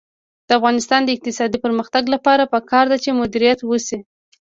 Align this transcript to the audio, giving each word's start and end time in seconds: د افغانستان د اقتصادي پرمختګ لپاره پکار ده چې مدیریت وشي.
د 0.47 0.49
افغانستان 0.59 1.01
د 1.03 1.09
اقتصادي 1.15 1.57
پرمختګ 1.65 2.03
لپاره 2.13 2.49
پکار 2.53 2.85
ده 2.91 2.97
چې 3.03 3.17
مدیریت 3.21 3.59
وشي. 3.63 3.99